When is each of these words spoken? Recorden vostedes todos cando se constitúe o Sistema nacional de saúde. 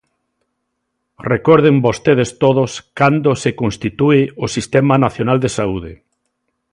Recorden 1.31 1.75
vostedes 1.87 2.29
todos 2.43 2.71
cando 2.99 3.29
se 3.43 3.51
constitúe 3.61 4.19
o 4.45 4.47
Sistema 4.55 4.95
nacional 5.05 5.37
de 5.41 5.49
saúde. 5.57 5.93